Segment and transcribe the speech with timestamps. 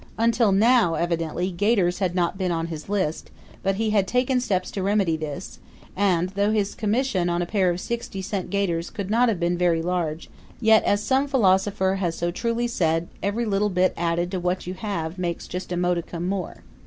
[0.17, 3.29] Until now evidently gaiters had not been on his list,
[3.61, 5.59] but he had taken steps to remedy this;
[5.95, 9.59] and, though his commission on a pair of sixty cent gaiters could not have been
[9.59, 10.27] very large
[10.59, 14.73] yet, as some philosopher has so truly said, every little bit added to what you
[14.73, 16.63] have makes just a modicum more.